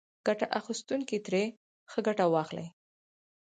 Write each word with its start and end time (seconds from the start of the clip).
ګټه 0.27 0.45
اخیستونکي 0.59 1.17
ترې 1.25 1.43
ښه 1.91 1.99
ګټه 2.07 2.25
واخلي. 2.29 2.67